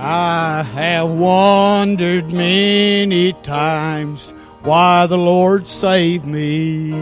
[0.00, 4.30] I have wondered many times
[4.62, 6.92] why the Lord saved me.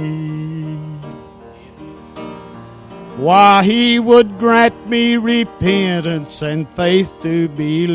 [3.18, 7.86] Why he would grant me repentance and faith to believe.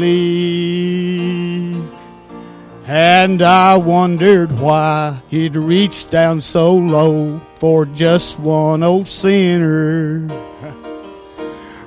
[2.86, 10.28] And I wondered why he'd reach down so low for just one old sinner.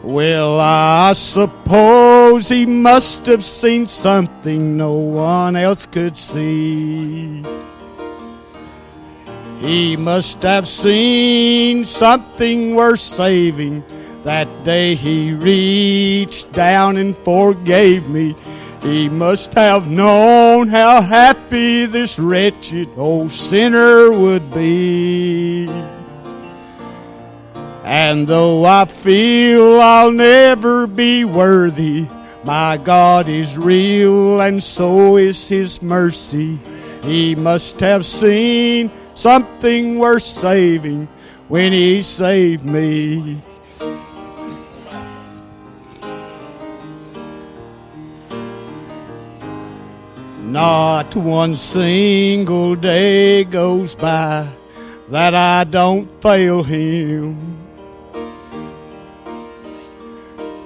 [0.04, 7.44] Well, I suppose he must have seen something no one else could see.
[9.58, 13.84] He must have seen something worth saving.
[14.24, 18.34] That day he reached down and forgave me.
[18.82, 25.66] He must have known how happy this wretched old sinner would be.
[27.84, 32.08] And though I feel I'll never be worthy,
[32.44, 36.58] my God is real and so is His mercy.
[37.02, 41.08] He must have seen something worth saving
[41.48, 43.40] when He saved me.
[50.42, 54.48] Not one single day goes by
[55.08, 57.63] that I don't fail Him.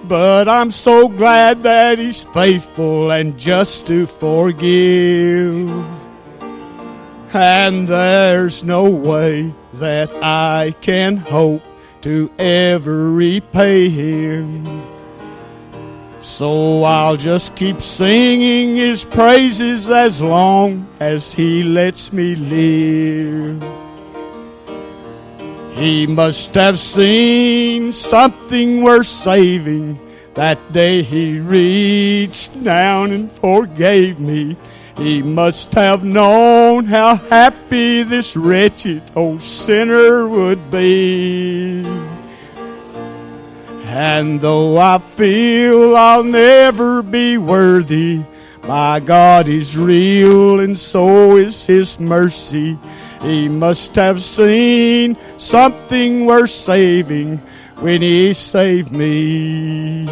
[0.08, 5.68] But I'm so glad that He's faithful and just to forgive.
[7.34, 11.62] And there's no way that I can hope
[12.00, 14.82] to ever repay Him.
[16.20, 23.87] So I'll just keep singing His praises as long as He lets me live.
[25.78, 30.00] He must have seen something worth saving.
[30.34, 34.56] That day he reached down and forgave me.
[34.96, 41.86] He must have known how happy this wretched old sinner would be.
[43.86, 48.24] And though I feel I'll never be worthy,
[48.64, 52.76] my God is real and so is His mercy.
[53.22, 57.38] He must have seen something worth saving
[57.80, 60.06] when He saved me.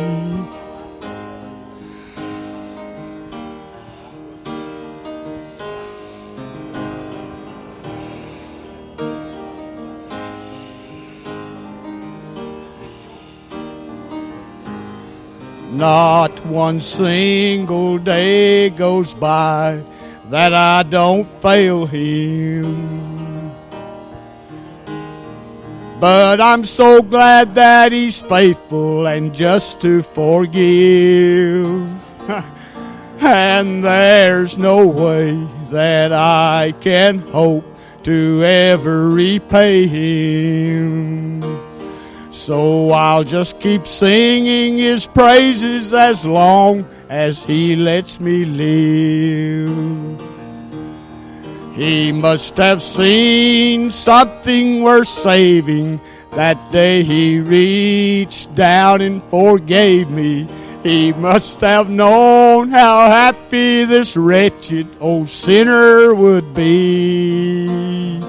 [15.76, 19.84] Not one single day goes by
[20.30, 23.06] that I don't fail Him.
[26.00, 31.70] But I'm so glad that He's faithful and just to forgive.
[33.20, 35.32] and there's no way
[35.70, 37.64] that I can hope
[38.02, 41.42] to ever repay Him.
[42.30, 49.85] So I'll just keep singing His praises as long as He lets me live.
[51.76, 56.00] He must have seen something worth saving.
[56.32, 60.48] That day He reached down and forgave me.
[60.82, 68.24] He must have known how happy this wretched old sinner would be.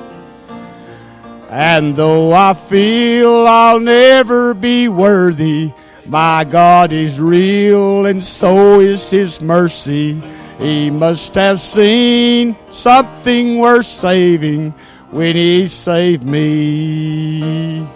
[1.50, 5.72] And though I feel I'll never be worthy,
[6.06, 10.22] my God is real and so is His mercy.
[10.58, 14.72] He must have seen something worth saving
[15.12, 17.88] when He saved me.